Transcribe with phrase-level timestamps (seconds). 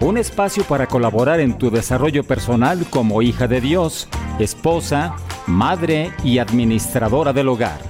[0.00, 4.08] un espacio para colaborar en tu desarrollo personal como hija de Dios,
[4.38, 7.80] esposa, madre y administradora del hogar.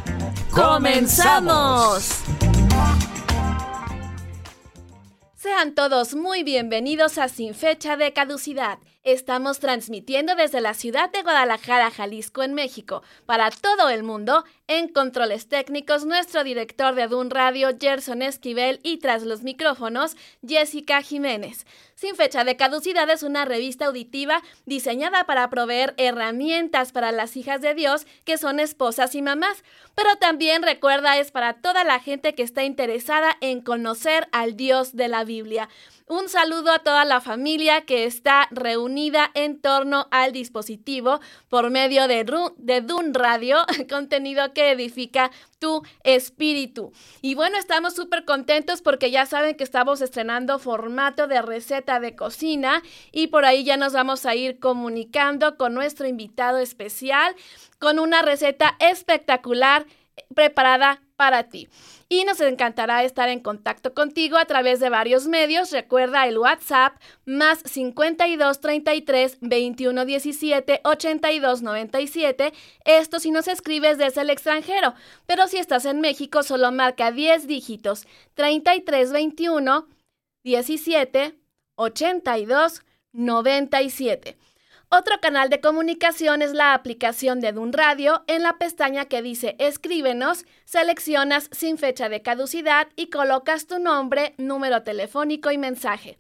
[0.50, 2.22] ¡Comenzamos!
[5.34, 8.78] Sean todos muy bienvenidos a Sin Fecha de Caducidad.
[9.04, 14.46] Estamos transmitiendo desde la ciudad de Guadalajara, Jalisco, en México, para todo el mundo.
[14.66, 21.02] En controles técnicos, nuestro director de Dun Radio, Gerson Esquivel, y tras los micrófonos, Jessica
[21.02, 21.66] Jiménez.
[21.96, 27.60] Sin fecha de caducidad es una revista auditiva diseñada para proveer herramientas para las hijas
[27.60, 29.62] de Dios que son esposas y mamás,
[29.94, 34.96] pero también recuerda es para toda la gente que está interesada en conocer al Dios
[34.96, 35.68] de la Biblia.
[36.06, 42.06] Un saludo a toda la familia que está reunida en torno al dispositivo por medio
[42.08, 42.26] de,
[42.58, 46.92] de Dun Radio, contenido que edifica tu espíritu.
[47.22, 52.14] Y bueno, estamos súper contentos porque ya saben que estamos estrenando formato de receta de
[52.14, 57.34] cocina y por ahí ya nos vamos a ir comunicando con nuestro invitado especial
[57.78, 59.86] con una receta espectacular
[60.34, 61.68] preparada para ti.
[62.08, 65.70] Y nos encantará estar en contacto contigo a través de varios medios.
[65.72, 72.52] Recuerda el WhatsApp más 52 33 21 17 82 97.
[72.84, 74.94] Esto si nos escribes desde el extranjero.
[75.26, 79.88] Pero si estás en México, solo marca 10 dígitos 33 21
[80.44, 81.38] 17
[81.76, 82.82] 82
[83.12, 84.36] 97.
[84.90, 88.22] Otro canal de comunicación es la aplicación de Dun Radio.
[88.26, 94.34] En la pestaña que dice Escríbenos, seleccionas sin fecha de caducidad y colocas tu nombre,
[94.38, 96.18] número telefónico y mensaje.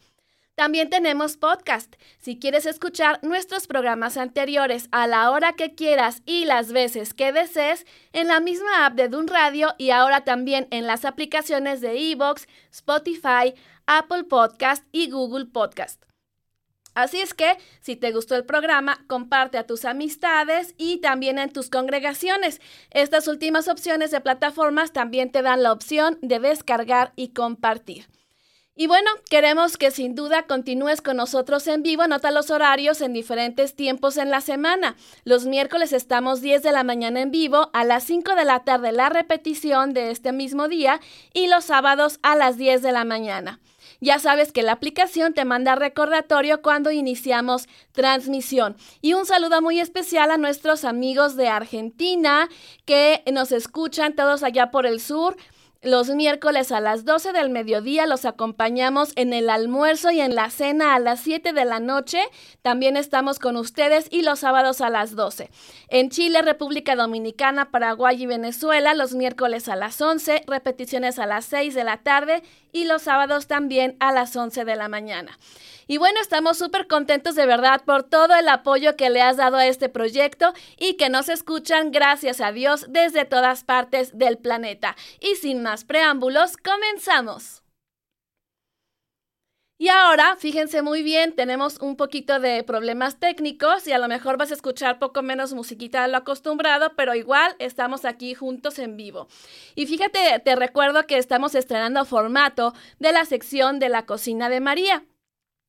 [0.56, 1.94] También tenemos podcast.
[2.18, 7.32] Si quieres escuchar nuestros programas anteriores a la hora que quieras y las veces que
[7.32, 12.12] desees, en la misma app de Dun Radio y ahora también en las aplicaciones de
[12.12, 13.54] Evox, Spotify,
[13.86, 16.04] Apple Podcast y Google Podcast.
[16.94, 21.52] Así es que, si te gustó el programa, comparte a tus amistades y también en
[21.52, 22.60] tus congregaciones.
[22.90, 28.06] Estas últimas opciones de plataformas también te dan la opción de descargar y compartir.
[28.76, 32.08] Y bueno, queremos que sin duda continúes con nosotros en vivo.
[32.08, 34.96] Nota los horarios en diferentes tiempos en la semana.
[35.22, 38.90] Los miércoles estamos 10 de la mañana en vivo, a las 5 de la tarde
[38.90, 41.00] la repetición de este mismo día
[41.32, 43.60] y los sábados a las 10 de la mañana.
[44.04, 48.76] Ya sabes que la aplicación te manda recordatorio cuando iniciamos transmisión.
[49.00, 52.50] Y un saludo muy especial a nuestros amigos de Argentina
[52.84, 55.38] que nos escuchan todos allá por el sur.
[55.84, 60.48] Los miércoles a las 12 del mediodía los acompañamos en el almuerzo y en la
[60.48, 62.22] cena a las 7 de la noche.
[62.62, 65.50] También estamos con ustedes y los sábados a las 12.
[65.88, 71.44] En Chile, República Dominicana, Paraguay y Venezuela los miércoles a las 11, repeticiones a las
[71.44, 75.38] 6 de la tarde y los sábados también a las 11 de la mañana.
[75.86, 79.56] Y bueno, estamos súper contentos de verdad por todo el apoyo que le has dado
[79.56, 84.96] a este proyecto y que nos escuchan, gracias a Dios, desde todas partes del planeta.
[85.20, 87.64] Y sin más preámbulos, comenzamos.
[89.76, 94.38] Y ahora, fíjense muy bien, tenemos un poquito de problemas técnicos y a lo mejor
[94.38, 98.96] vas a escuchar poco menos musiquita de lo acostumbrado, pero igual estamos aquí juntos en
[98.96, 99.26] vivo.
[99.74, 104.60] Y fíjate, te recuerdo que estamos estrenando formato de la sección de la cocina de
[104.60, 105.04] María.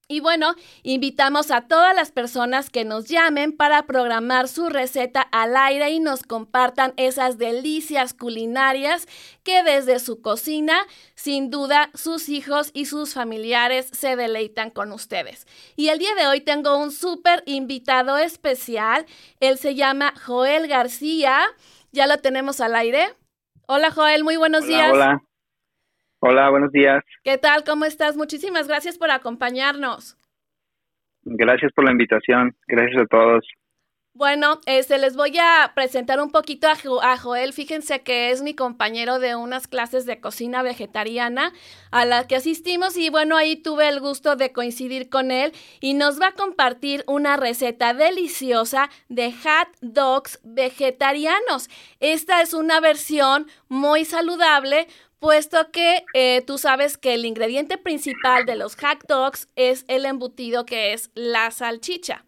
[0.07, 5.57] Y bueno, invitamos a todas las personas que nos llamen para programar su receta al
[5.57, 9.07] aire y nos compartan esas delicias culinarias
[9.43, 10.77] que desde su cocina,
[11.15, 15.47] sin duda, sus hijos y sus familiares se deleitan con ustedes.
[15.75, 19.07] Y el día de hoy tengo un súper invitado especial.
[19.39, 21.47] Él se llama Joel García.
[21.91, 23.07] Ya lo tenemos al aire.
[23.65, 24.91] Hola Joel, muy buenos días.
[24.93, 25.24] Hola.
[26.27, 27.03] Hola, buenos días.
[27.23, 27.63] ¿Qué tal?
[27.63, 28.17] ¿Cómo estás?
[28.17, 30.17] Muchísimas gracias por acompañarnos.
[31.21, 32.55] Gracias por la invitación.
[32.65, 33.45] Gracias a todos.
[34.17, 37.51] Bueno, este, les voy a presentar un poquito a, Joel.
[37.51, 41.51] Fíjense que es mi compañero de unas clases de cocina vegetariana
[41.91, 45.51] a las que asistimos y bueno, ahí tuve el gusto de coincidir con él
[45.81, 51.69] y nos va a compartir una receta deliciosa de hot dogs vegetarianos.
[51.99, 54.87] Esta es una versión muy saludable
[55.25, 60.05] puesto que eh, tú sabes que el ingrediente principal de los hot dogs es el
[60.05, 62.23] embutido que es la salchicha.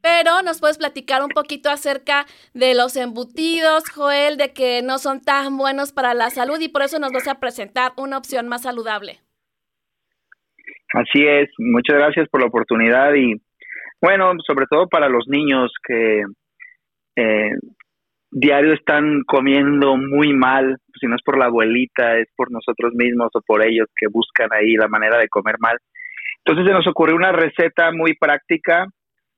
[0.00, 5.20] Pero nos puedes platicar un poquito acerca de los embutidos, Joel, de que no son
[5.20, 8.62] tan buenos para la salud y por eso nos vas a presentar una opción más
[8.62, 9.18] saludable.
[10.94, 13.34] Así es, muchas gracias por la oportunidad y
[14.00, 16.22] bueno, sobre todo para los niños que
[17.16, 17.50] eh,
[18.30, 23.30] diario están comiendo muy mal, si no es por la abuelita, es por nosotros mismos
[23.34, 25.78] o por ellos que buscan ahí la manera de comer mal.
[26.44, 28.86] Entonces se nos ocurrió una receta muy práctica,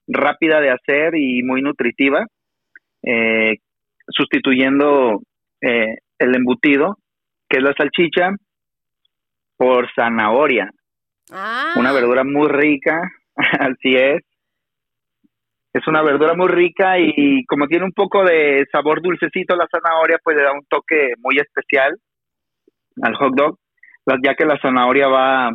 [0.07, 2.27] rápida de hacer y muy nutritiva,
[3.03, 3.57] eh,
[4.09, 5.21] sustituyendo
[5.61, 6.99] eh, el embutido,
[7.49, 8.31] que es la salchicha,
[9.57, 10.71] por zanahoria.
[11.33, 11.75] Ah.
[11.77, 13.01] Una verdura muy rica,
[13.37, 14.23] así es.
[15.73, 20.19] Es una verdura muy rica y como tiene un poco de sabor dulcecito la zanahoria,
[20.23, 21.97] pues le da un toque muy especial
[23.03, 23.59] al hot dog,
[24.25, 25.51] ya que la zanahoria va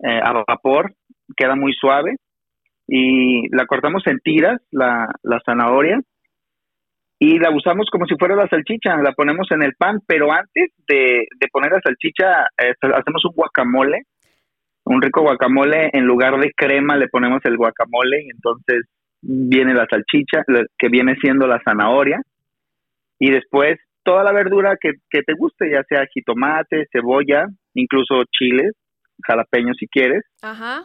[0.00, 0.92] eh, a vapor,
[1.34, 2.16] queda muy suave
[2.86, 6.00] y la cortamos en tiras, la, la zanahoria,
[7.18, 10.72] y la usamos como si fuera la salchicha, la ponemos en el pan, pero antes
[10.86, 14.02] de, de poner la salchicha eh, hacemos un guacamole
[14.84, 18.82] un rico guacamole, en lugar de crema le ponemos el guacamole y entonces
[19.22, 20.42] viene la salchicha,
[20.78, 22.20] que viene siendo la zanahoria,
[23.18, 28.72] y después toda la verdura que, te guste, ya sea jitomate, cebolla, incluso chiles,
[29.26, 30.24] jalapeños si quieres.
[30.42, 30.84] Ajá.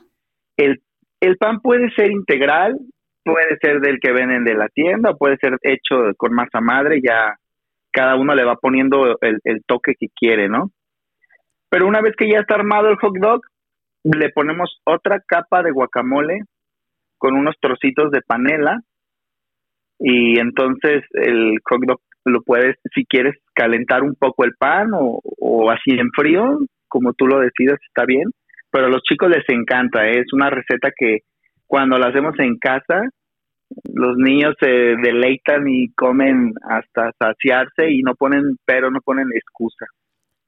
[0.56, 0.82] El,
[1.20, 2.78] el pan puede ser integral,
[3.26, 7.36] puede ser del que venden de la tienda, puede ser hecho con masa madre, ya
[7.92, 10.72] cada uno le va poniendo el, el toque que quiere, ¿no?
[11.70, 13.42] Pero una vez que ya está armado el hot dog,
[14.04, 16.42] le ponemos otra capa de guacamole
[17.18, 18.80] con unos trocitos de panela
[20.00, 25.22] y entonces el hot dog lo puedes, si quieres, calentar un poco el pan o,
[25.72, 28.30] así en frío, como tú lo decidas, está bien.
[28.72, 30.20] Pero a los chicos les encanta, ¿eh?
[30.20, 31.20] es una receta que
[31.66, 33.02] cuando la hacemos en casa,
[33.94, 39.86] los niños se deleitan y comen hasta saciarse y no ponen, pero no ponen excusa.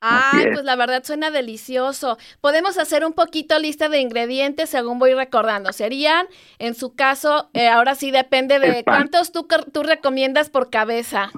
[0.01, 2.17] Ay, pues la verdad suena delicioso.
[2.41, 5.71] Podemos hacer un poquito lista de ingredientes según voy recordando.
[5.71, 6.25] Serían,
[6.57, 11.29] en su caso, eh, ahora sí depende de cuántos tú, tú recomiendas por cabeza.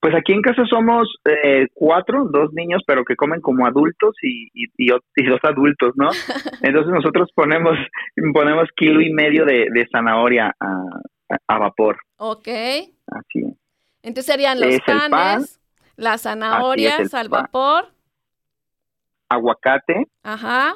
[0.00, 4.48] Pues aquí en casa somos eh, cuatro, dos niños, pero que comen como adultos y,
[4.54, 6.10] y, dos adultos, ¿no?
[6.62, 7.76] Entonces nosotros ponemos,
[8.32, 11.96] ponemos kilo y medio de, zanahoria a, vapor.
[12.18, 12.48] Ok.
[12.48, 13.56] Así.
[14.02, 15.58] Entonces serían los panes
[15.96, 17.86] las zanahorias al vapor.
[19.28, 20.06] Aguacate.
[20.22, 20.74] Ajá.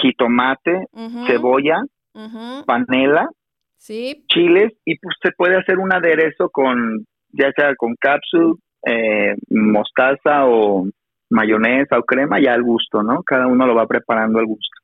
[0.00, 0.86] Jitomate,
[1.26, 1.82] cebolla,
[2.66, 3.28] panela,
[3.76, 4.24] sí.
[4.28, 8.54] chiles y pues se puede hacer un aderezo con ya sea con cápsula,
[8.86, 10.86] eh, mostaza o
[11.28, 13.22] mayonesa o crema ya al gusto, ¿no?
[13.24, 14.83] Cada uno lo va preparando al gusto.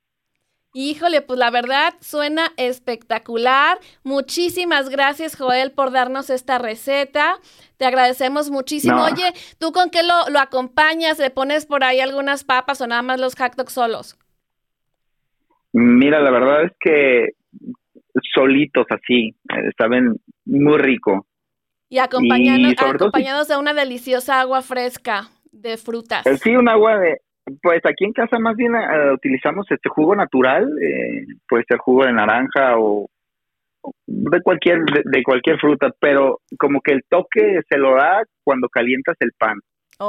[0.73, 3.77] Híjole, pues la verdad suena espectacular.
[4.03, 7.39] Muchísimas gracias, Joel, por darnos esta receta.
[7.77, 9.03] Te agradecemos muchísimo.
[9.03, 11.19] Oye, ¿tú con qué lo, acompañas?
[11.19, 14.17] ¿Le pones por ahí algunas papas o nada más los hot dogs solos?
[15.73, 17.29] Mira, la verdad es que
[18.33, 20.15] solitos así, eh, saben
[20.45, 21.25] muy rico.
[21.89, 26.25] Y, acompañados de una deliciosa agua fresca de frutas.
[26.25, 27.21] Eh, sí, un agua de,
[27.61, 32.05] pues aquí en casa más bien eh, utilizamos este jugo natural, eh, puede ser jugo
[32.05, 33.07] de naranja o
[34.05, 39.15] de cualquier de, cualquier fruta, pero como que el toque se lo da cuando calientas
[39.19, 39.57] el pan,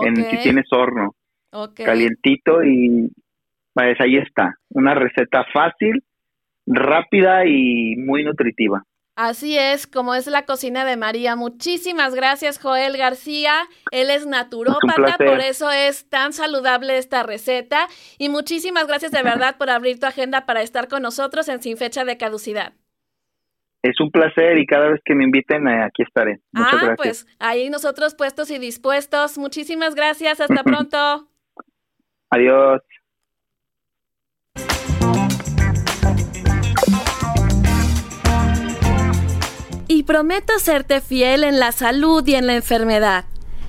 [0.03, 1.15] en si tienes horno,
[1.75, 3.11] calientito y
[3.73, 6.03] pues ahí está, una receta fácil,
[6.67, 8.83] rápida y muy nutritiva.
[9.25, 11.37] Así es, como es la cocina de María.
[11.37, 13.55] Muchísimas gracias, Joel García.
[13.93, 17.87] Él es naturópata, por eso es tan saludable esta receta.
[18.19, 21.77] Y muchísimas gracias de verdad por abrir tu agenda para estar con nosotros en Sin
[21.77, 22.73] Fecha de Caducidad.
[23.85, 26.41] Es un placer y cada vez que me inviten eh, aquí estaré.
[26.51, 29.39] Muchas ah, pues ahí nosotros puestos y dispuestos.
[29.39, 30.41] Muchísimas gracias.
[30.41, 31.29] Hasta pronto.
[32.29, 32.81] Adiós.
[40.03, 43.25] Prometo serte fiel en la salud y en la enfermedad,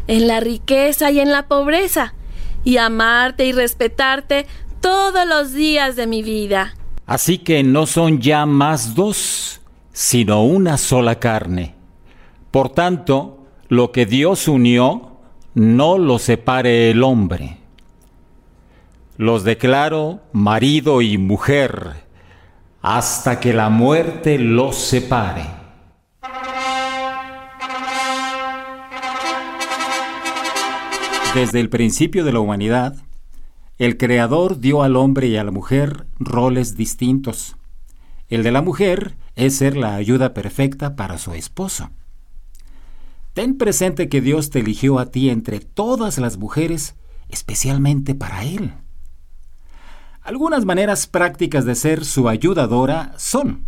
[0.07, 2.13] en la riqueza y en la pobreza,
[2.63, 4.45] y amarte y respetarte
[4.81, 6.75] todos los días de mi vida.
[7.05, 9.61] Así que no son ya más dos,
[9.91, 11.75] sino una sola carne.
[12.51, 15.17] Por tanto, lo que Dios unió,
[15.53, 17.57] no lo separe el hombre.
[19.17, 22.03] Los declaro marido y mujer,
[22.81, 25.62] hasta que la muerte los separe.
[31.33, 32.95] Desde el principio de la humanidad,
[33.79, 37.55] el Creador dio al hombre y a la mujer roles distintos.
[38.29, 41.89] El de la mujer es ser la ayuda perfecta para su esposo.
[43.33, 46.93] Ten presente que Dios te eligió a ti entre todas las mujeres,
[47.29, 48.75] especialmente para Él.
[50.21, 53.65] Algunas maneras prácticas de ser su ayudadora son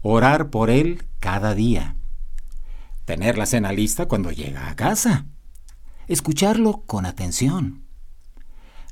[0.00, 1.96] orar por Él cada día,
[3.04, 5.26] tener la cena lista cuando llega a casa,
[6.08, 7.82] escucharlo con atención,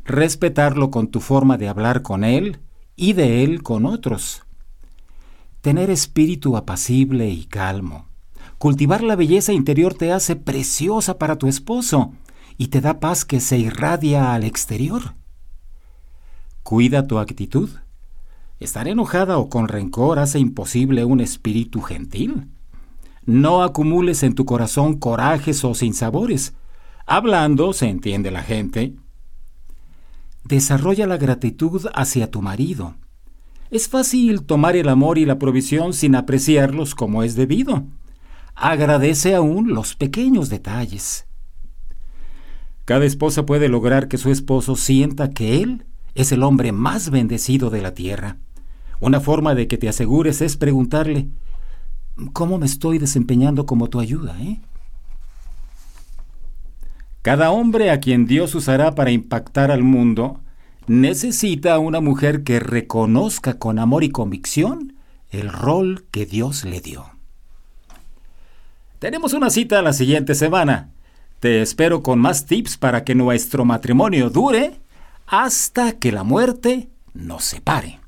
[0.04, 2.60] respetarlo con tu forma de hablar con Él
[2.96, 4.44] y de Él con otros,
[5.60, 8.06] tener espíritu apacible y calmo,
[8.62, 12.12] Cultivar la belleza interior te hace preciosa para tu esposo
[12.58, 15.14] y te da paz que se irradia al exterior.
[16.62, 17.70] Cuida tu actitud.
[18.60, 22.50] Estar enojada o con rencor hace imposible un espíritu gentil.
[23.26, 26.54] No acumules en tu corazón corajes o sinsabores.
[27.06, 28.94] Hablando se entiende la gente.
[30.44, 32.96] Desarrolla la gratitud hacia tu marido.
[33.70, 37.84] Es fácil tomar el amor y la provisión sin apreciarlos como es debido
[38.54, 41.26] agradece aún los pequeños detalles.
[42.84, 47.70] Cada esposa puede lograr que su esposo sienta que él es el hombre más bendecido
[47.70, 48.38] de la tierra.
[49.00, 51.28] Una forma de que te asegures es preguntarle,
[52.32, 54.40] ¿cómo me estoy desempeñando como tu ayuda?
[54.42, 54.60] Eh?
[57.22, 60.40] Cada hombre a quien Dios usará para impactar al mundo
[60.88, 64.96] necesita una mujer que reconozca con amor y convicción
[65.30, 67.06] el rol que Dios le dio.
[68.98, 70.90] Tenemos una cita la siguiente semana.
[71.38, 74.80] Te espero con más tips para que nuestro matrimonio dure
[75.26, 78.00] hasta que la muerte nos separe.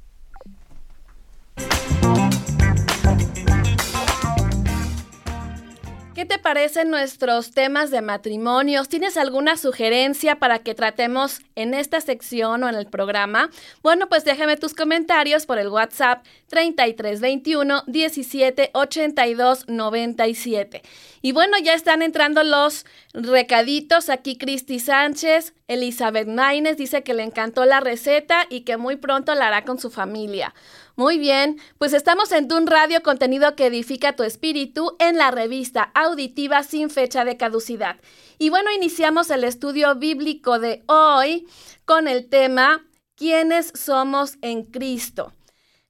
[6.25, 8.89] ¿Qué te parecen nuestros temas de matrimonios?
[8.89, 13.51] ¿Tienes alguna sugerencia para que tratemos en esta sección o en el programa?
[13.83, 20.81] Bueno, pues déjame tus comentarios por el WhatsApp 3321 17 82 97.
[21.21, 24.09] Y bueno, ya están entrando los recaditos.
[24.09, 29.35] Aquí Cristi Sánchez, Elizabeth Maines dice que le encantó la receta y que muy pronto
[29.35, 30.55] la hará con su familia.
[30.97, 35.91] Muy bien, pues estamos en Dun Radio, contenido que edifica tu espíritu, en la revista
[35.93, 37.97] auditiva sin fecha de caducidad.
[38.39, 41.49] Y bueno, iniciamos el estudio bíblico de hoy
[41.85, 42.87] con el tema
[43.17, 45.33] ¿Quiénes somos en Cristo?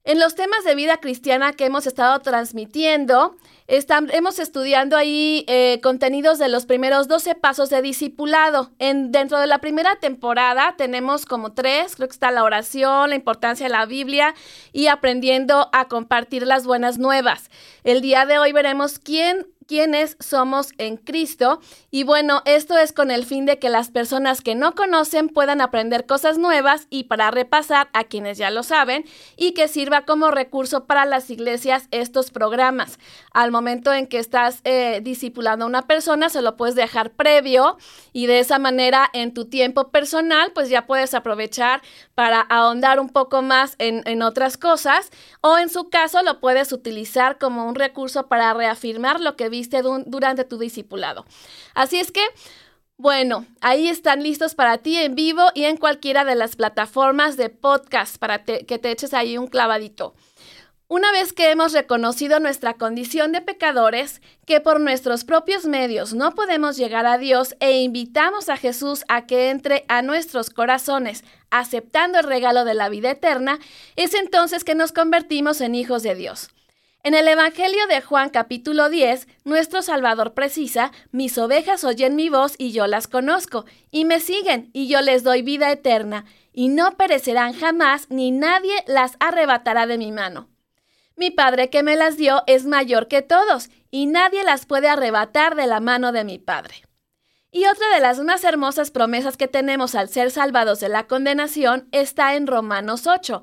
[0.04, 6.38] En los temas de vida cristiana que hemos estado transmitiendo, hemos estudiando ahí eh, contenidos
[6.38, 8.71] de los primeros 12 pasos de discipulado.
[8.78, 13.16] En, dentro de la primera temporada tenemos como tres, creo que está la oración, la
[13.16, 14.35] importancia de la Biblia
[14.73, 17.50] y aprendiendo a compartir las buenas nuevas.
[17.85, 21.61] El día de hoy veremos quién quiénes somos en Cristo.
[21.90, 25.61] Y bueno, esto es con el fin de que las personas que no conocen puedan
[25.61, 29.04] aprender cosas nuevas y para repasar a quienes ya lo saben
[29.37, 32.99] y que sirva como recurso para las iglesias estos programas.
[33.33, 37.78] Al momento en que estás eh, discipulando a una persona, se lo puedes dejar previo
[38.12, 41.83] y de esa manera en tu tiempo personal, pues ya puedes aprovechar
[42.14, 46.73] para ahondar un poco más en, en otras cosas o en su caso lo puedes
[46.73, 51.25] utilizar como un recurso para reafirmar lo que viste durante tu discipulado.
[51.75, 52.25] Así es que,
[52.96, 57.50] bueno, ahí están listos para ti en vivo y en cualquiera de las plataformas de
[57.50, 60.14] podcast para que te eches ahí un clavadito.
[60.87, 66.34] Una vez que hemos reconocido nuestra condición de pecadores, que por nuestros propios medios no
[66.34, 72.18] podemos llegar a Dios e invitamos a Jesús a que entre a nuestros corazones aceptando
[72.18, 73.61] el regalo de la vida eterna,
[73.96, 76.50] es entonces que nos convertimos en hijos de Dios.
[77.06, 82.54] En el Evangelio de Juan capítulo 10, nuestro Salvador precisa, mis ovejas oyen mi voz
[82.56, 86.96] y yo las conozco, y me siguen, y yo les doy vida eterna, y no
[86.96, 90.49] perecerán jamás, ni nadie las arrebatará de mi mano.
[91.14, 95.56] Mi Padre que me las dio es mayor que todos, y nadie las puede arrebatar
[95.56, 96.87] de la mano de mi Padre.
[97.50, 101.87] Y otra de las más hermosas promesas que tenemos al ser salvados de la condenación
[101.92, 103.42] está en Romanos 8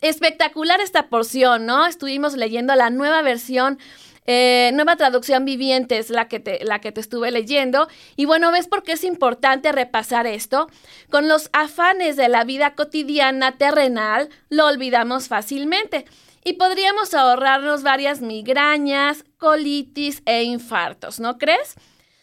[0.00, 1.86] espectacular esta porción, ¿no?
[1.86, 3.78] Estuvimos leyendo la nueva versión
[4.26, 7.88] Eh, nueva traducción viviente es la que, te, la que te estuve leyendo.
[8.16, 10.68] Y bueno, ¿ves por qué es importante repasar esto?
[11.10, 16.04] Con los afanes de la vida cotidiana terrenal lo olvidamos fácilmente
[16.44, 21.74] y podríamos ahorrarnos varias migrañas, colitis e infartos, ¿no crees?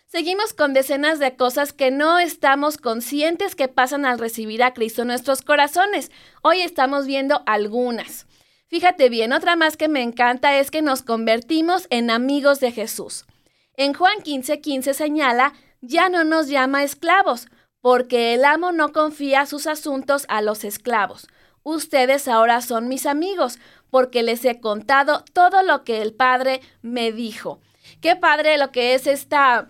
[0.10, 5.02] Seguimos con decenas de cosas que no estamos conscientes que pasan al recibir a Cristo
[5.02, 6.12] en nuestros corazones.
[6.42, 8.26] Hoy estamos viendo algunas.
[8.68, 13.26] Fíjate bien, otra más que me encanta es que nos convertimos en amigos de Jesús.
[13.74, 17.50] En Juan 15:15 15 señala, ya no nos llama esclavos,
[17.82, 21.28] porque el amo no confía sus asuntos a los esclavos.
[21.64, 23.60] Ustedes ahora son mis amigos,
[23.90, 27.60] porque les he contado todo lo que el Padre me dijo.
[28.02, 29.68] Qué padre lo que es esta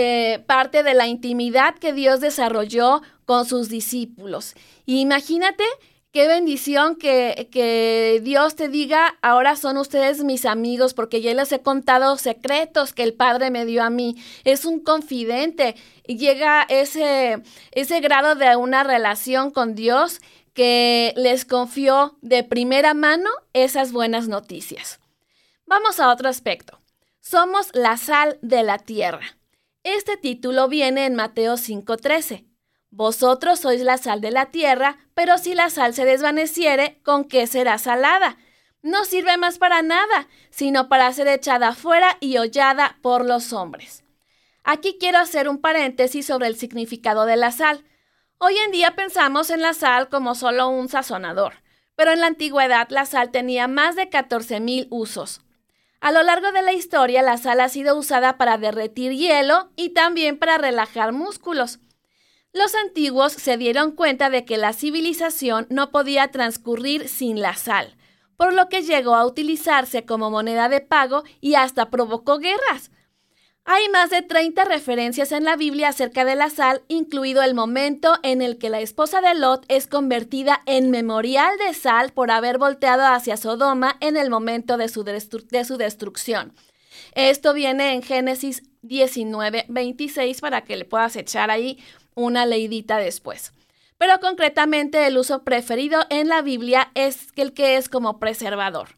[0.00, 4.54] eh, parte de la intimidad que Dios desarrolló con sus discípulos.
[4.86, 5.64] imagínate
[6.10, 11.52] Qué bendición que, que, Dios te diga, ahora son ustedes mis amigos, porque ya les
[11.52, 14.16] he contado secretos que el Padre me dio a mí.
[14.44, 15.76] Es un confidente
[16.06, 20.20] y llega ese, ese grado de una relación con Dios
[20.54, 25.00] que les confió de primera mano esas buenas noticias.
[25.66, 26.80] Vamos a otro aspecto.
[27.20, 29.37] Somos la sal de la tierra.
[29.96, 32.44] Este título viene en Mateo 5:13.
[32.90, 37.46] Vosotros sois la sal de la tierra, pero si la sal se desvaneciere, ¿con qué
[37.46, 38.36] será salada?
[38.82, 44.04] No sirve más para nada, sino para ser echada fuera y hollada por los hombres.
[44.62, 47.82] Aquí quiero hacer un paréntesis sobre el significado de la sal.
[48.36, 51.54] Hoy en día pensamos en la sal como solo un sazonador,
[51.96, 55.40] pero en la antigüedad la sal tenía más de 14.000 usos.
[56.00, 59.90] A lo largo de la historia la sal ha sido usada para derretir hielo y
[59.90, 61.80] también para relajar músculos.
[62.52, 67.96] Los antiguos se dieron cuenta de que la civilización no podía transcurrir sin la sal,
[68.36, 72.90] por lo que llegó a utilizarse como moneda de pago y hasta provocó guerras.
[73.70, 78.14] Hay más de 30 referencias en la Biblia acerca de la sal, incluido el momento
[78.22, 82.56] en el que la esposa de Lot es convertida en memorial de sal por haber
[82.56, 86.54] volteado hacia Sodoma en el momento de su, de su destrucción.
[87.12, 91.78] Esto viene en Génesis 19, 26 para que le puedas echar ahí
[92.14, 93.52] una leidita después.
[93.98, 98.96] Pero concretamente el uso preferido en la Biblia es el que es como preservador.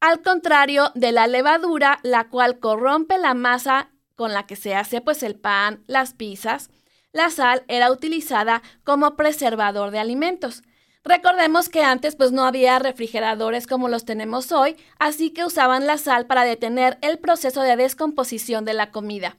[0.00, 5.00] Al contrario de la levadura, la cual corrompe la masa con la que se hace
[5.00, 6.70] pues el pan, las pizzas,
[7.12, 10.64] la sal era utilizada como preservador de alimentos.
[11.04, 15.98] Recordemos que antes pues no había refrigeradores como los tenemos hoy, así que usaban la
[15.98, 19.38] sal para detener el proceso de descomposición de la comida.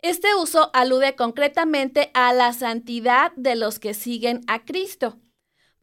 [0.00, 5.18] Este uso alude concretamente a la santidad de los que siguen a Cristo.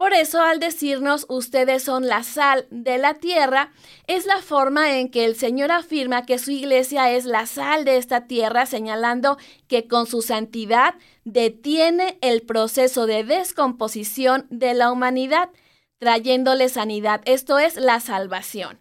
[0.02, 3.72] Por eso, al decirnos ustedes son la sal de la tierra,
[4.08, 7.98] es la forma en que el Señor afirma que su iglesia es la sal de
[7.98, 9.38] esta tierra, señalando
[9.68, 15.52] que con su santidad detiene el proceso de descomposición de la humanidad,
[16.00, 17.22] trayéndole sanidad.
[17.26, 18.80] Esto es la salvación.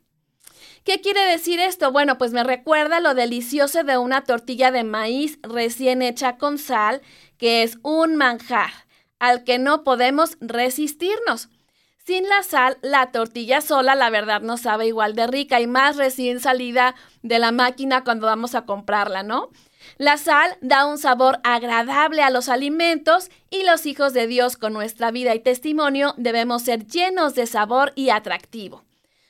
[0.85, 1.93] ¿Qué quiere decir esto?
[1.93, 7.03] Bueno, pues me recuerda lo delicioso de una tortilla de maíz recién hecha con sal,
[7.37, 8.71] que es un manjar
[9.21, 11.49] al que no podemos resistirnos.
[12.05, 15.97] Sin la sal, la tortilla sola, la verdad, no sabe igual de rica y más
[15.97, 19.51] recién salida de la máquina cuando vamos a comprarla, ¿no?
[19.99, 24.73] La sal da un sabor agradable a los alimentos y los hijos de Dios con
[24.73, 28.83] nuestra vida y testimonio debemos ser llenos de sabor y atractivo.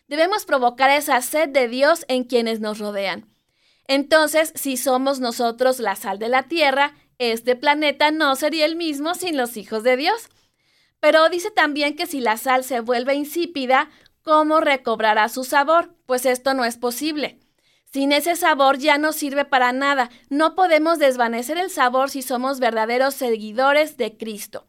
[0.06, 3.26] Debemos provocar esa sed de Dios en quienes nos rodean.
[3.86, 9.14] Entonces, si somos nosotros la sal de la tierra, este planeta no sería el mismo
[9.14, 10.30] sin los hijos de Dios.
[11.00, 13.90] Pero dice también que si la sal se vuelve insípida,
[14.22, 15.94] ¿cómo recobrará su sabor?
[16.06, 17.38] Pues esto no es posible.
[17.92, 20.08] Sin ese sabor ya no sirve para nada.
[20.30, 24.66] No podemos desvanecer el sabor si somos verdaderos seguidores de Cristo.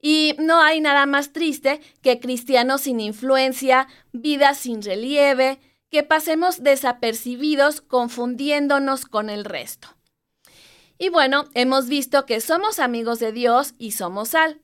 [0.00, 5.60] Y no hay nada más triste que cristianos sin influencia, vidas sin relieve,
[5.90, 9.99] que pasemos desapercibidos confundiéndonos con el resto.
[11.02, 14.60] Y bueno, hemos visto que somos amigos de Dios y somos sal.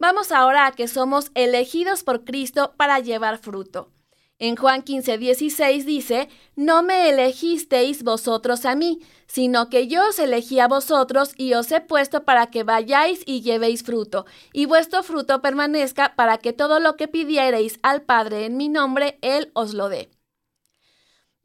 [0.00, 3.92] Vamos ahora a que somos elegidos por Cristo para llevar fruto.
[4.40, 10.18] En Juan 15, 16 dice, No me elegisteis vosotros a mí, sino que yo os
[10.18, 15.04] elegí a vosotros y os he puesto para que vayáis y llevéis fruto, y vuestro
[15.04, 19.72] fruto permanezca para que todo lo que pidiereis al Padre en mi nombre, Él os
[19.72, 20.10] lo dé.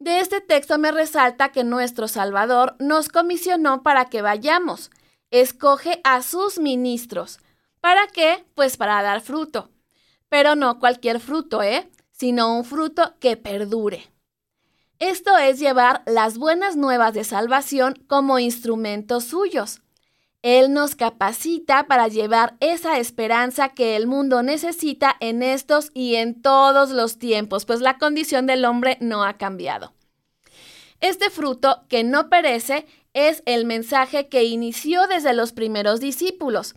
[0.02, 4.90] De este texto me resalta que nuestro Salvador nos comisionó para que vayamos.
[5.30, 7.38] Escoge a sus ministros.
[7.80, 8.44] ¿Para qué?
[8.56, 9.70] Pues para dar fruto.
[10.28, 11.88] Pero no cualquier fruto, ¿eh?
[12.10, 14.10] Sino un fruto que perdure.
[14.98, 19.82] Esto es llevar las buenas nuevas de salvación como instrumentos suyos.
[20.42, 26.42] Él nos capacita para llevar esa esperanza que el mundo necesita en estos y en
[26.42, 29.94] todos los tiempos, pues la condición del hombre no ha cambiado.
[31.00, 36.74] Este fruto que no perece es el mensaje que inició desde los primeros discípulos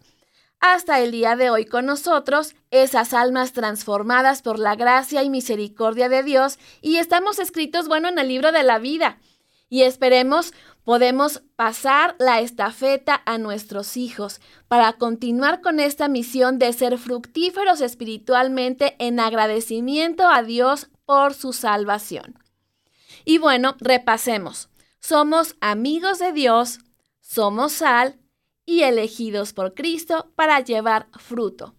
[0.60, 6.10] hasta el día de hoy con nosotros, esas almas transformadas por la gracia y misericordia
[6.10, 9.19] de Dios, y estamos escritos, bueno, en el libro de la vida.
[9.69, 10.54] Y esperemos
[10.86, 17.82] podemos pasar la estafeta a nuestros hijos para continuar con esta misión de ser fructíferos
[17.82, 22.39] espiritualmente en agradecimiento a Dios por su salvación.
[23.26, 24.69] Y bueno, repasemos.
[25.00, 26.80] Somos amigos de Dios,
[27.19, 28.19] somos sal
[28.65, 31.76] y elegidos por Cristo para llevar fruto.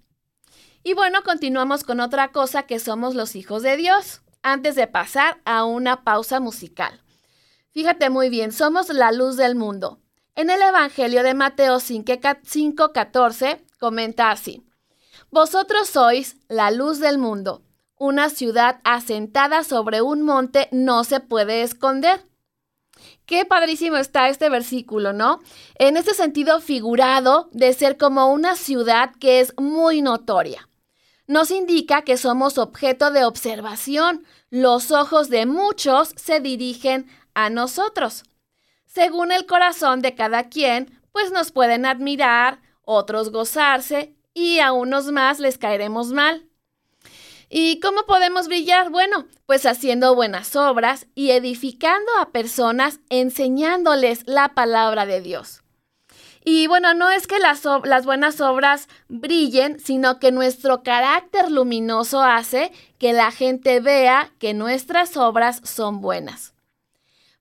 [0.83, 5.41] Y bueno, continuamos con otra cosa que somos los hijos de Dios, antes de pasar
[5.45, 7.03] a una pausa musical.
[7.77, 10.01] Fíjate muy bien, somos la luz del mundo.
[10.35, 14.65] En el Evangelio de Mateo 5:14 comenta así,
[15.31, 17.65] Vosotros sois la luz del mundo.
[17.99, 22.25] Una ciudad asentada sobre un monte no se puede esconder.
[23.27, 25.41] Qué padrísimo está este versículo, ¿no?
[25.75, 30.67] En ese sentido figurado de ser como una ciudad que es muy notoria.
[31.27, 34.25] Nos indica que somos objeto de observación.
[34.49, 38.25] Los ojos de muchos se dirigen a nosotros.
[38.87, 45.13] Según el corazón de cada quien, pues nos pueden admirar, otros gozarse y a unos
[45.13, 46.49] más les caeremos mal.
[47.49, 48.91] ¿Y cómo podemos brillar?
[48.91, 55.63] Bueno, pues haciendo buenas obras y edificando a personas, enseñándoles la palabra de Dios.
[56.43, 62.23] Y bueno, no es que las, las, buenas obras brillen, sino que nuestro carácter luminoso
[62.23, 66.56] hace que la gente vea que nuestras obras son buenas.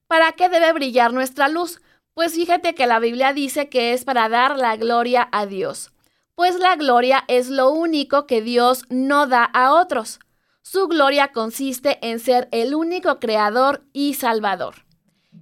[0.06, 1.80] ¿Para qué debe brillar nuestra luz?
[2.14, 5.92] Pues fíjate que la Biblia dice que es para dar la gloria a Dios
[6.36, 10.20] pues la gloria es lo único que Dios no da a otros.
[10.62, 14.84] Su gloria consiste en ser el único creador y salvador.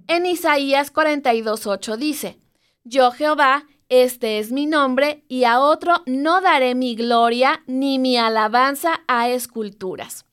[0.07, 2.39] En Isaías 42.8 dice,
[2.85, 8.17] Yo Jehová, este es mi nombre, y a otro no daré mi gloria ni mi
[8.17, 10.25] alabanza a esculturas.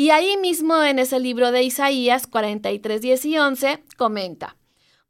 [0.00, 4.56] Y ahí mismo en ese libro de Isaías 43, y 11 comenta,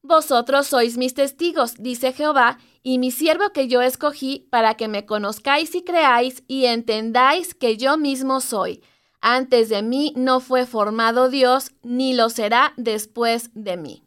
[0.03, 5.07] Vosotros sois mis testigos, dice Jehová, y mi siervo que yo escogí para que me
[5.07, 8.83] conozcáis y creáis y entendáis que yo mismo soy.
[9.21, 14.03] Antes de mí no fue formado Dios, ni lo será después de mí.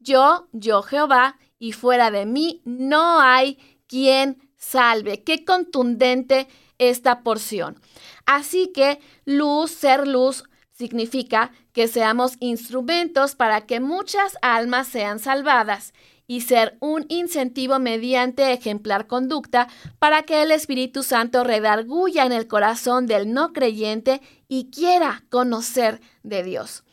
[0.00, 3.56] Yo, yo Jehová, y fuera de mí no hay
[3.86, 5.24] quien salve.
[5.24, 7.80] Qué contundente esta porción.
[8.30, 15.92] Así que luz, ser luz, significa que seamos instrumentos para que muchas almas sean salvadas
[16.28, 19.66] y ser un incentivo mediante ejemplar conducta
[19.98, 26.00] para que el Espíritu Santo redarguya en el corazón del no creyente y quiera conocer
[26.22, 26.84] de Dios.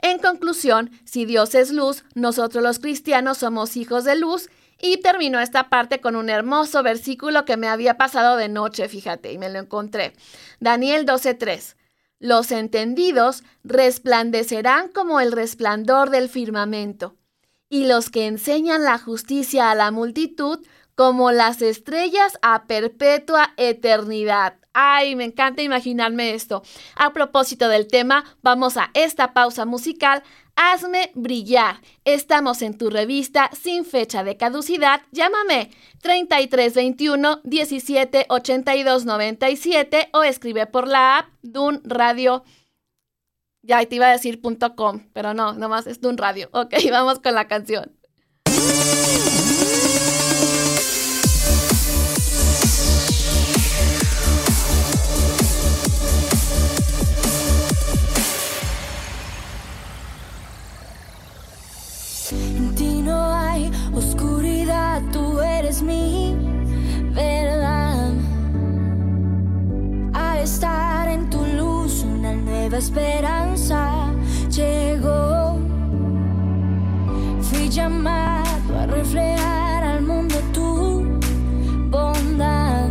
[0.00, 4.48] En conclusión, si Dios es luz, nosotros los cristianos somos hijos de luz
[4.80, 9.32] y terminó esta parte con un hermoso versículo que me había pasado de noche, fíjate,
[9.32, 10.12] y me lo encontré.
[10.60, 11.76] Daniel 12:3.
[12.18, 17.16] Los entendidos resplandecerán como el resplandor del firmamento
[17.68, 24.56] y los que enseñan la justicia a la multitud como las estrellas a perpetua eternidad.
[24.72, 26.62] Ay, me encanta imaginarme esto.
[26.96, 30.22] A propósito del tema, vamos a esta pausa musical.
[30.56, 31.80] Hazme brillar.
[32.04, 35.02] Estamos en tu revista sin fecha de caducidad.
[35.12, 35.70] Llámame
[36.02, 42.42] 3321 178297 o escribe por la app Dun Radio
[43.66, 44.40] ya te iba a decir
[44.76, 46.48] .com, pero no, nomás es de un radio.
[46.52, 47.92] Ok, vamos con la canción.
[63.96, 66.36] Oscuridad, tú eres mi
[67.14, 68.12] verdad.
[70.12, 74.12] Al estar en tu luz, una nueva esperanza
[74.50, 75.58] llegó.
[77.40, 81.18] Fui llamado a reflejar al mundo tu
[81.90, 82.88] bondad.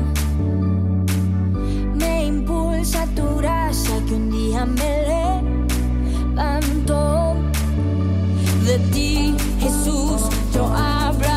[1.94, 5.55] Me impulsa tu gracia que un día me levantó
[8.66, 10.22] de ti, Jesús.
[10.54, 11.35] Yo hablaré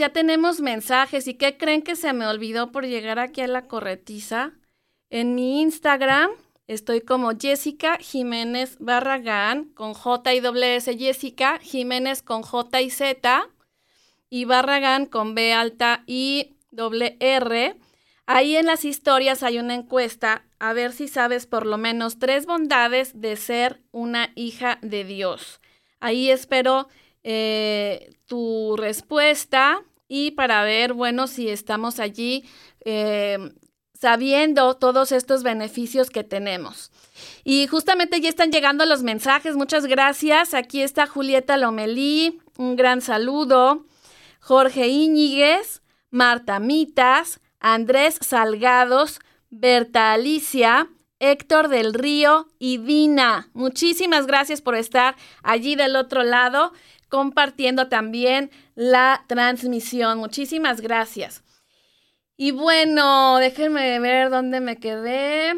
[0.00, 1.28] ya tenemos mensajes.
[1.28, 4.54] ¿Y qué creen que se me olvidó por llegar aquí a la corretiza?
[5.10, 6.30] En mi Instagram
[6.66, 13.48] estoy como Jessica Jiménez Barragán con J y S Jessica, Jiménez con J y Z
[14.30, 17.76] y Barragán con B alta y doble R.
[18.24, 22.46] Ahí en las historias hay una encuesta a ver si sabes por lo menos tres
[22.46, 25.60] bondades de ser una hija de Dios.
[25.98, 26.88] Ahí espero
[27.22, 32.44] eh, tu respuesta y para ver, bueno, si estamos allí
[32.84, 33.38] eh,
[33.96, 36.90] sabiendo todos estos beneficios que tenemos.
[37.44, 40.52] Y justamente ya están llegando los mensajes, muchas gracias.
[40.52, 43.86] Aquí está Julieta Lomelí, un gran saludo.
[44.40, 50.88] Jorge Íñiguez, Marta Mitas, Andrés Salgados, Berta Alicia,
[51.20, 53.48] Héctor del Río y Dina.
[53.52, 56.72] Muchísimas gracias por estar allí del otro lado,
[57.08, 60.16] compartiendo también la transmisión.
[60.16, 61.44] Muchísimas gracias.
[62.38, 65.52] Y bueno, déjenme ver dónde me quedé.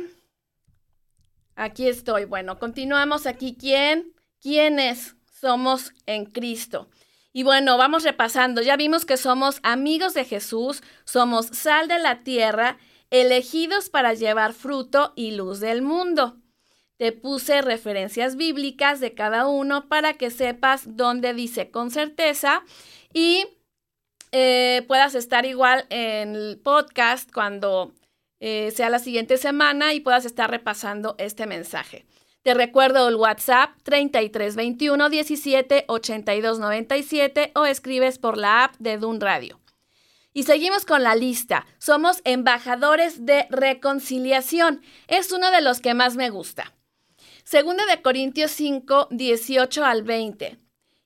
[1.54, 2.24] Aquí estoy.
[2.24, 3.56] Bueno, continuamos aquí.
[3.56, 4.12] ¿Quién?
[4.40, 6.88] ¿Quiénes somos en Cristo?
[7.32, 8.60] Y bueno, vamos repasando.
[8.60, 12.76] Ya vimos que somos amigos de Jesús, somos sal de la tierra,
[13.10, 16.38] elegidos para llevar fruto y luz del mundo.
[16.96, 22.64] Te puse referencias bíblicas de cada uno para que sepas dónde dice con certeza
[23.12, 23.46] y
[24.32, 27.92] eh, puedas estar igual en el podcast cuando
[28.40, 32.06] eh, sea la siguiente semana y puedas estar repasando este mensaje.
[32.42, 39.20] Te recuerdo el WhatsApp 3321 17 82 97 o escribes por la app de Dun
[39.20, 39.60] Radio.
[40.34, 41.66] Y seguimos con la lista.
[41.78, 44.82] Somos embajadores de reconciliación.
[45.06, 46.72] Es uno de los que más me gusta.
[47.44, 50.61] Segunda de Corintios 5, 18 al 20.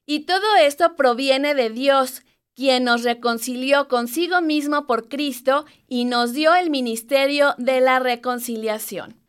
[0.09, 2.23] Y todo esto proviene de Dios,
[2.55, 9.21] quien nos reconcilió consigo mismo por Cristo y nos dio el ministerio de la reconciliación.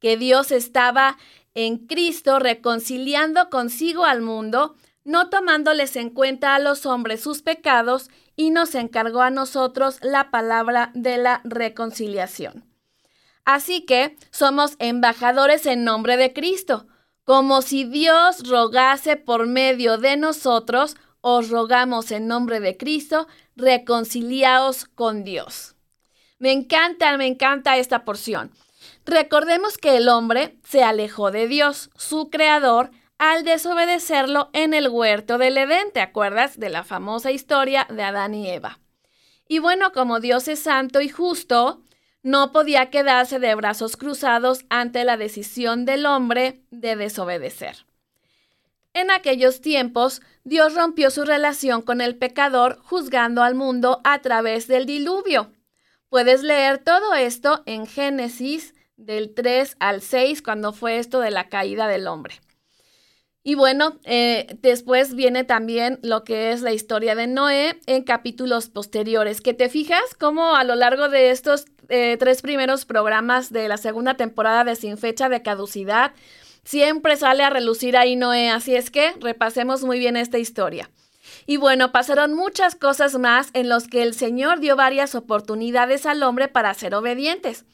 [0.00, 1.16] Que Dios estaba
[1.54, 8.10] en Cristo reconciliando consigo al mundo, no tomándoles en cuenta a los hombres sus pecados,
[8.36, 12.64] y nos encargó a nosotros la palabra de la reconciliación.
[13.46, 16.86] Así que somos embajadores en nombre de Cristo,
[17.28, 24.86] como si Dios rogase por medio de nosotros, os rogamos en nombre de Cristo, reconciliaos
[24.86, 25.74] con Dios.
[26.38, 28.50] Me encanta, me encanta esta porción.
[29.04, 35.36] Recordemos que el hombre se alejó de Dios, su creador, al desobedecerlo en el huerto
[35.36, 35.92] del Edén.
[35.92, 38.78] ¿Te acuerdas de la famosa historia de Adán y Eva?
[39.46, 41.82] Y bueno, como Dios es santo y justo,
[42.22, 47.86] no podía quedarse de brazos cruzados ante la decisión del hombre de desobedecer.
[48.94, 54.66] En aquellos tiempos, Dios rompió su relación con el pecador juzgando al mundo a través
[54.66, 55.52] del diluvio.
[56.08, 61.48] Puedes leer todo esto en Génesis del 3 al 6, cuando fue esto de la
[61.48, 62.40] caída del hombre.
[63.48, 68.68] Y bueno, eh, después viene también lo que es la historia de Noé en capítulos
[68.68, 73.66] posteriores, que te fijas cómo a lo largo de estos eh, tres primeros programas de
[73.68, 76.12] la segunda temporada de Sin Fecha de Caducidad,
[76.62, 80.90] siempre sale a relucir ahí Noé, así es que repasemos muy bien esta historia.
[81.46, 86.22] Y bueno, pasaron muchas cosas más en los que el Señor dio varias oportunidades al
[86.22, 87.64] hombre para ser obedientes.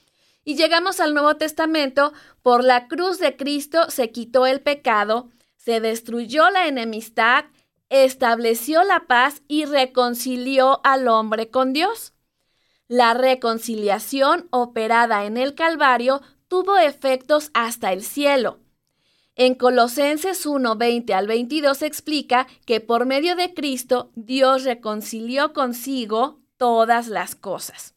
[0.45, 2.13] Y llegamos al Nuevo Testamento,
[2.45, 5.31] por la cruz de Cristo se quitó el pecado,
[5.65, 7.47] se destruyó la enemistad,
[7.89, 12.13] estableció la paz y reconcilió al hombre con Dios.
[12.87, 18.59] La reconciliación operada en el Calvario tuvo efectos hasta el cielo.
[19.37, 26.43] En Colosenses 1, 20 al 22 explica que por medio de Cristo Dios reconcilió consigo
[26.59, 27.94] todas las cosas.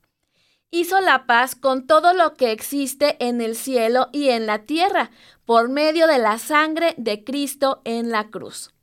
[0.69, 5.11] Hizo la paz con todo lo que existe en el cielo y en la tierra
[5.45, 8.73] por medio de la sangre de Cristo en la cruz.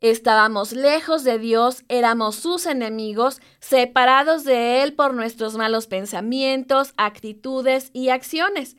[0.00, 7.90] Estábamos lejos de Dios, éramos sus enemigos, separados de Él por nuestros malos pensamientos, actitudes
[7.92, 8.76] y acciones.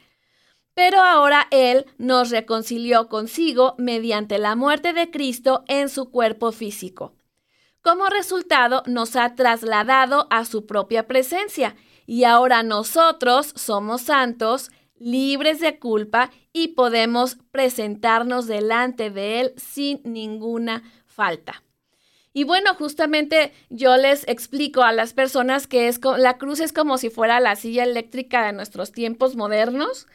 [0.74, 7.14] Pero ahora Él nos reconcilió consigo mediante la muerte de Cristo en su cuerpo físico.
[7.82, 11.76] Como resultado, nos ha trasladado a su propia presencia
[12.10, 20.02] y ahora nosotros somos santos, libres de culpa y podemos presentarnos delante de Él sin
[20.04, 21.62] ninguna falta.
[22.34, 26.98] Y bueno, justamente yo les explico a las personas que es la cruz es como
[26.98, 30.08] si fuera la silla eléctrica de nuestros tiempos modernos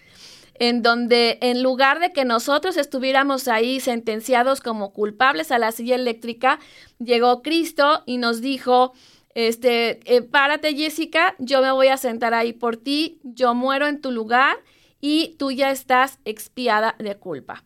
[0.55, 5.95] en donde en lugar de que nosotros estuviéramos ahí sentenciados como culpables a la silla
[5.95, 6.59] eléctrica,
[6.99, 8.95] llegó Cristo y nos dijo,
[9.35, 14.01] este, eh, párate Jessica, yo me voy a sentar ahí por ti, yo muero en
[14.01, 14.57] tu lugar
[15.01, 17.65] y tú ya estás expiada de culpa.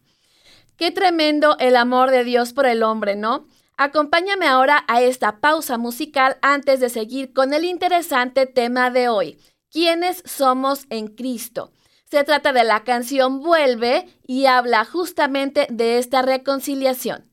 [0.76, 3.46] Qué tremendo el amor de Dios por el hombre, ¿no?
[3.76, 9.38] Acompáñame ahora a esta pausa musical antes de seguir con el interesante tema de hoy.
[9.70, 11.72] ¿Quiénes somos en Cristo?
[12.11, 17.27] Se trata de la canción Vuelve y habla justamente de esta reconciliación.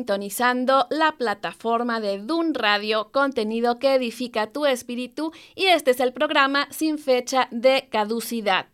[0.00, 6.14] Sintonizando la plataforma de Dun Radio, contenido que edifica tu espíritu, y este es el
[6.14, 8.68] programa sin fecha de caducidad.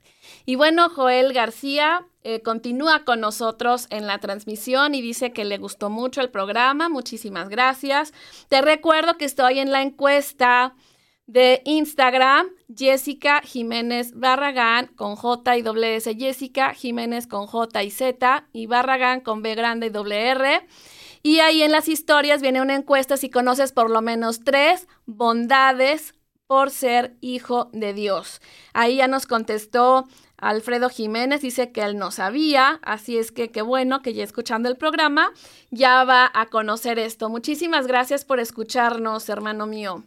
[0.45, 5.59] Y bueno, Joel García eh, continúa con nosotros en la transmisión y dice que le
[5.59, 6.89] gustó mucho el programa.
[6.89, 8.13] Muchísimas gracias.
[8.49, 10.77] Te recuerdo que estoy en la encuesta
[11.27, 17.91] de Instagram, Jessica Jiménez Barragán con J y doble S, Jessica Jiménez con J y
[17.91, 20.65] Z y Barragán con B grande y doble R.
[21.27, 26.15] Y ahí en las historias viene una encuesta si conoces por lo menos tres bondades
[26.47, 28.41] por ser hijo de Dios.
[28.75, 30.07] Ahí ya nos contestó
[30.37, 34.69] Alfredo Jiménez, dice que él no sabía, así es que qué bueno que ya escuchando
[34.69, 35.33] el programa
[35.73, 37.29] ya va a conocer esto.
[37.29, 40.05] Muchísimas gracias por escucharnos, hermano mío.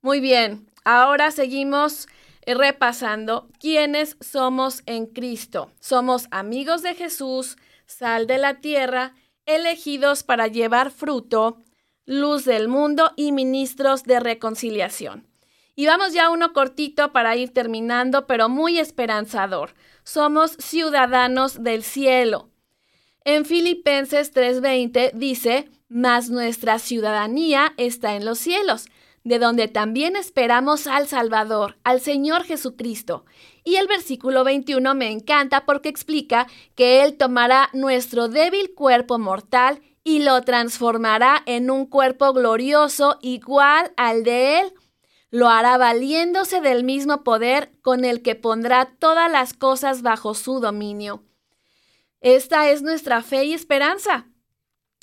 [0.00, 2.06] Muy bien, ahora seguimos
[2.42, 5.72] eh, repasando quiénes somos en Cristo.
[5.80, 9.12] Somos amigos de Jesús, sal de la tierra,
[9.46, 11.62] elegidos para llevar fruto,
[12.04, 15.26] luz del mundo y ministros de reconciliación.
[15.74, 19.74] Y vamos ya uno cortito para ir terminando, pero muy esperanzador.
[20.04, 22.50] Somos ciudadanos del cielo.
[23.24, 28.86] En Filipenses 3:20 dice, mas nuestra ciudadanía está en los cielos
[29.26, 33.24] de donde también esperamos al Salvador, al Señor Jesucristo.
[33.64, 36.46] Y el versículo 21 me encanta porque explica
[36.76, 43.92] que Él tomará nuestro débil cuerpo mortal y lo transformará en un cuerpo glorioso igual
[43.96, 44.72] al de Él.
[45.32, 50.60] Lo hará valiéndose del mismo poder con el que pondrá todas las cosas bajo su
[50.60, 51.24] dominio.
[52.20, 54.28] Esta es nuestra fe y esperanza.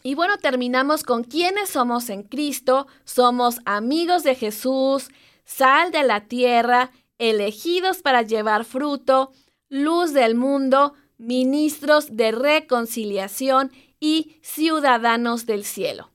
[0.03, 2.87] Y bueno, terminamos con quiénes somos en Cristo.
[3.05, 5.07] Somos amigos de Jesús,
[5.45, 9.31] sal de la tierra, elegidos para llevar fruto,
[9.69, 16.11] luz del mundo, ministros de reconciliación y ciudadanos del cielo.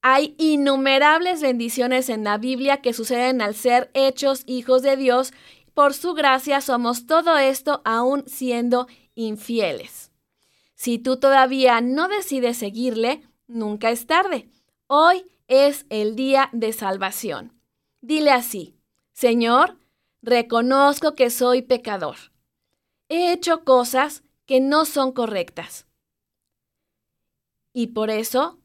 [0.00, 5.32] Hay innumerables bendiciones en la Biblia que suceden al ser hechos hijos de Dios.
[5.74, 10.11] Por su gracia somos todo esto aún siendo infieles.
[10.82, 14.50] Si tú todavía no decides seguirle, nunca es tarde.
[14.88, 17.56] Hoy es el día de salvación.
[18.00, 18.80] Dile así,
[19.12, 19.78] Señor,
[20.22, 22.16] reconozco que soy pecador.
[23.08, 25.86] He hecho cosas que no son correctas.
[27.72, 28.58] Y por eso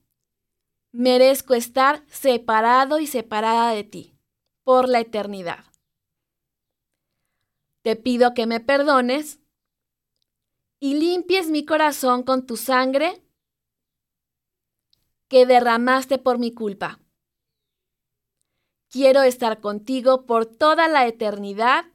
[0.92, 4.16] merezco estar separado y separada de ti
[4.64, 5.66] por la eternidad.
[7.84, 9.40] Te pido que me perdones
[10.80, 13.24] y limpies mi corazón con tu sangre
[15.28, 17.00] que derramaste por mi culpa.
[18.90, 21.86] Quiero estar contigo por toda la eternidad,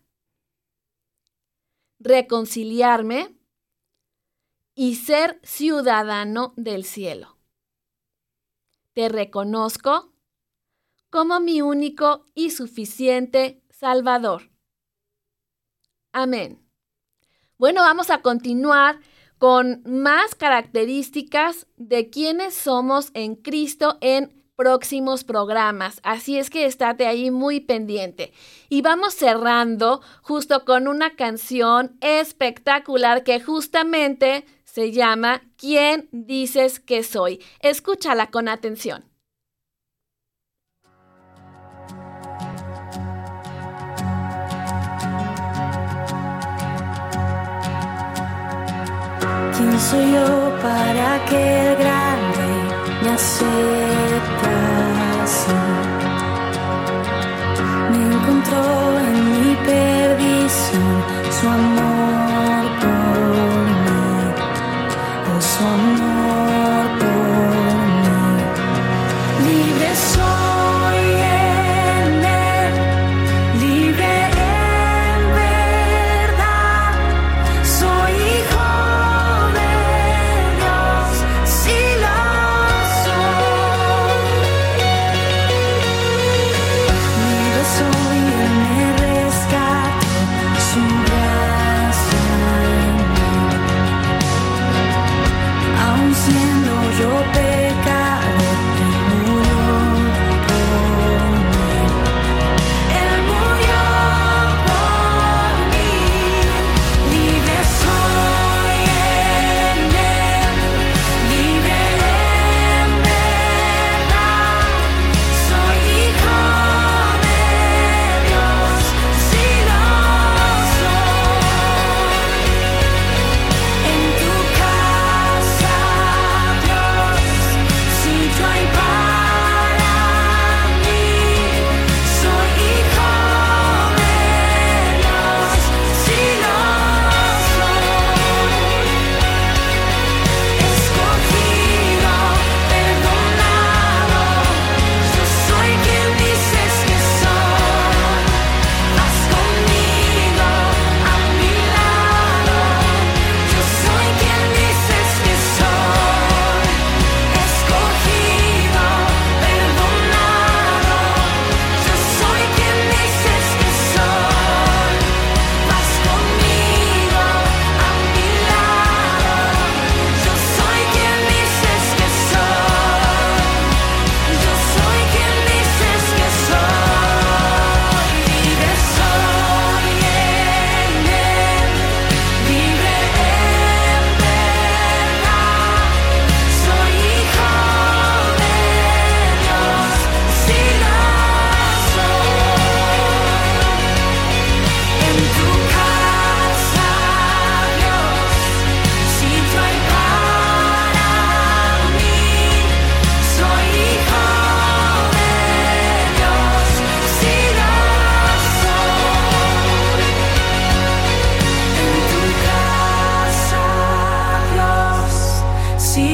[1.98, 3.34] reconciliarme
[4.74, 7.38] y ser ciudadano del cielo.
[8.92, 10.12] Te reconozco
[11.08, 14.50] como mi único y suficiente Salvador.
[16.12, 16.61] Amén.
[17.62, 18.98] Bueno, vamos a continuar
[19.38, 26.00] con más características de quiénes somos en Cristo en próximos programas.
[26.02, 28.32] Así es que estate ahí muy pendiente.
[28.68, 37.04] Y vamos cerrando justo con una canción espectacular que justamente se llama ¿Quién dices que
[37.04, 37.38] soy?
[37.60, 39.11] Escúchala con atención.
[49.62, 52.62] ¿Quién soy yo para que el gran rey
[53.04, 54.01] me aceptase?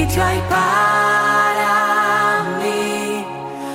[0.09, 3.25] sitio hay para mí.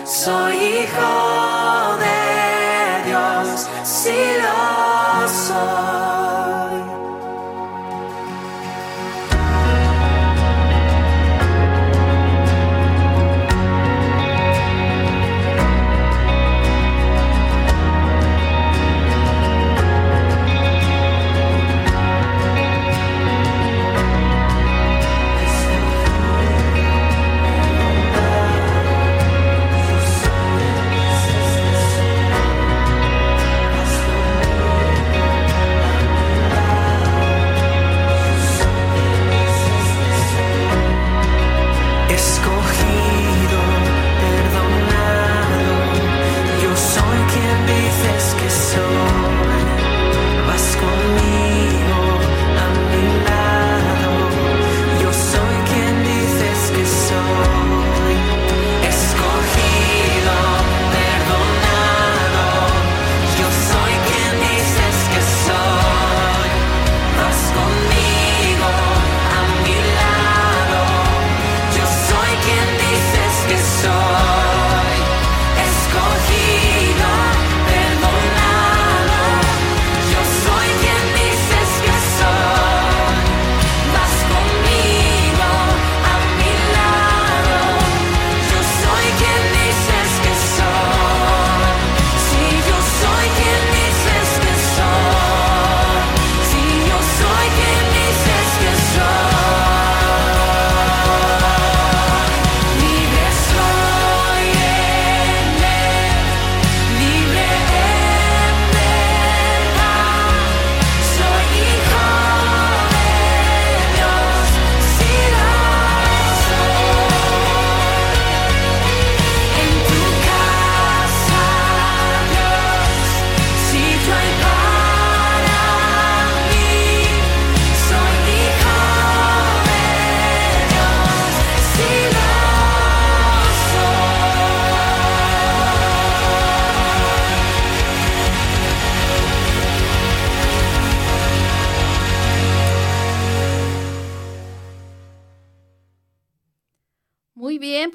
[0.04, 5.93] Soy hijo de Dios, si lo soy.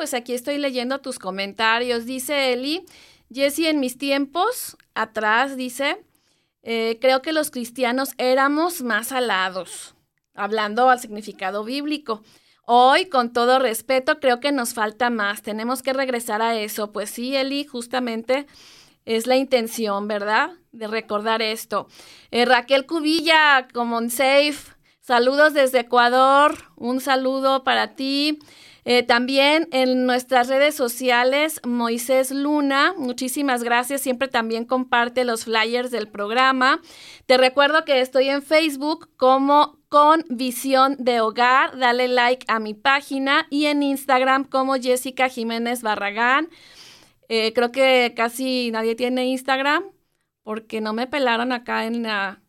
[0.09, 2.07] Pues aquí estoy leyendo tus comentarios.
[2.07, 2.83] Dice Eli,
[3.31, 6.03] Jesse, en mis tiempos atrás, dice,
[6.63, 9.93] eh, creo que los cristianos éramos más alados,
[10.33, 12.23] hablando al significado bíblico.
[12.65, 15.43] Hoy, con todo respeto, creo que nos falta más.
[15.43, 16.91] Tenemos que regresar a eso.
[16.91, 18.47] Pues sí, Eli, justamente
[19.05, 20.53] es la intención, ¿verdad?
[20.71, 21.87] De recordar esto.
[22.31, 24.57] Eh, Raquel Cubilla, Common Safe,
[25.09, 26.55] saludos desde Ecuador.
[26.75, 28.37] Un saludo para ti.
[28.85, 34.01] Eh, también en nuestras redes sociales, Moisés Luna, muchísimas gracias.
[34.01, 36.79] Siempre también comparte los flyers del programa.
[37.25, 41.79] Te recuerdo que estoy en Facebook como con visión de hogar.
[41.79, 46.49] Dale like a mi página y en Instagram como Jessica Jiménez Barragán.
[47.29, 49.85] Eh, creo que casi nadie tiene Instagram
[50.43, 52.43] porque no me pelaron acá en la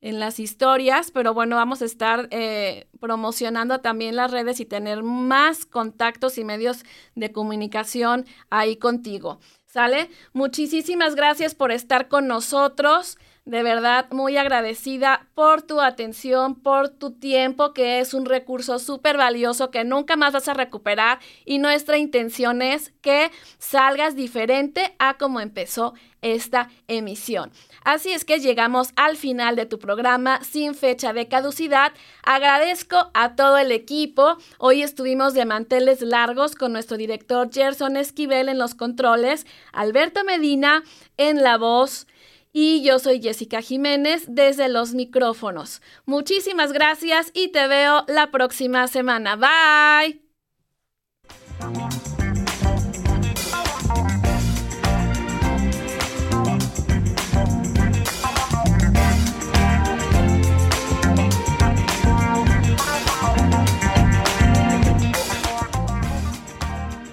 [0.00, 5.02] en las historias, pero bueno, vamos a estar eh, promocionando también las redes y tener
[5.02, 6.84] más contactos y medios
[7.14, 9.40] de comunicación ahí contigo.
[9.66, 10.10] ¿Sale?
[10.32, 13.18] Muchísimas gracias por estar con nosotros.
[13.50, 19.16] De verdad, muy agradecida por tu atención, por tu tiempo, que es un recurso súper
[19.16, 21.18] valioso que nunca más vas a recuperar.
[21.44, 27.50] Y nuestra intención es que salgas diferente a como empezó esta emisión.
[27.82, 31.92] Así es que llegamos al final de tu programa sin fecha de caducidad.
[32.22, 34.36] Agradezco a todo el equipo.
[34.58, 40.84] Hoy estuvimos de manteles largos con nuestro director Gerson Esquivel en los controles, Alberto Medina
[41.16, 42.06] en la voz.
[42.52, 45.80] Y yo soy Jessica Jiménez desde los micrófonos.
[46.04, 49.36] Muchísimas gracias y te veo la próxima semana.
[49.36, 50.20] Bye.